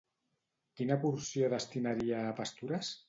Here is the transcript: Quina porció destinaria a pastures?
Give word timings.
Quina 0.79 0.97
porció 1.03 1.49
destinaria 1.55 2.25
a 2.31 2.33
pastures? 2.41 2.93